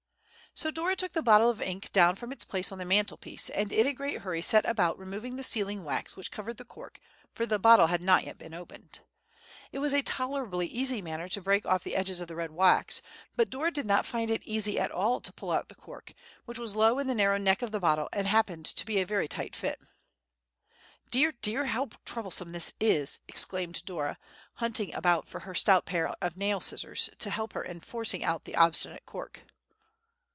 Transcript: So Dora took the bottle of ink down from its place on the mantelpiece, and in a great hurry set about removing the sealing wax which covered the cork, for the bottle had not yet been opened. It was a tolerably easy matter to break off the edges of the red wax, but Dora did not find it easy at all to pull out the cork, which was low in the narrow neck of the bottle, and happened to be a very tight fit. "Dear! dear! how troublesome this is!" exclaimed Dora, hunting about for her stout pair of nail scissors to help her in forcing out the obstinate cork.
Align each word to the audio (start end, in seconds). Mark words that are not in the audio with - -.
So 0.53 0.69
Dora 0.69 0.97
took 0.97 1.13
the 1.13 1.23
bottle 1.23 1.49
of 1.49 1.61
ink 1.61 1.93
down 1.93 2.15
from 2.15 2.33
its 2.33 2.43
place 2.43 2.73
on 2.73 2.77
the 2.77 2.83
mantelpiece, 2.83 3.49
and 3.49 3.71
in 3.71 3.87
a 3.87 3.93
great 3.93 4.19
hurry 4.23 4.41
set 4.41 4.65
about 4.65 4.99
removing 4.99 5.37
the 5.37 5.43
sealing 5.43 5.85
wax 5.85 6.17
which 6.17 6.29
covered 6.29 6.57
the 6.57 6.65
cork, 6.65 6.99
for 7.33 7.45
the 7.45 7.57
bottle 7.57 7.87
had 7.87 8.01
not 8.01 8.25
yet 8.25 8.37
been 8.37 8.53
opened. 8.53 8.99
It 9.71 9.79
was 9.79 9.93
a 9.93 10.01
tolerably 10.01 10.67
easy 10.67 11.01
matter 11.01 11.29
to 11.29 11.41
break 11.41 11.65
off 11.65 11.85
the 11.85 11.95
edges 11.95 12.19
of 12.19 12.27
the 12.27 12.35
red 12.35 12.51
wax, 12.51 13.01
but 13.37 13.49
Dora 13.49 13.71
did 13.71 13.85
not 13.85 14.05
find 14.05 14.29
it 14.29 14.43
easy 14.43 14.77
at 14.77 14.91
all 14.91 15.21
to 15.21 15.31
pull 15.31 15.51
out 15.51 15.69
the 15.69 15.73
cork, 15.73 16.13
which 16.43 16.59
was 16.59 16.75
low 16.75 16.99
in 16.99 17.07
the 17.07 17.15
narrow 17.15 17.37
neck 17.37 17.61
of 17.61 17.71
the 17.71 17.79
bottle, 17.79 18.09
and 18.11 18.27
happened 18.27 18.65
to 18.65 18.85
be 18.85 18.99
a 18.99 19.05
very 19.05 19.29
tight 19.29 19.55
fit. 19.55 19.79
"Dear! 21.11 21.31
dear! 21.41 21.67
how 21.67 21.87
troublesome 22.03 22.51
this 22.51 22.73
is!" 22.77 23.21
exclaimed 23.25 23.85
Dora, 23.85 24.17
hunting 24.55 24.93
about 24.93 25.29
for 25.29 25.39
her 25.39 25.55
stout 25.55 25.85
pair 25.85 26.09
of 26.21 26.35
nail 26.35 26.59
scissors 26.59 27.09
to 27.19 27.29
help 27.29 27.53
her 27.53 27.63
in 27.63 27.79
forcing 27.79 28.21
out 28.21 28.43
the 28.43 28.57
obstinate 28.57 29.05
cork. 29.05 29.43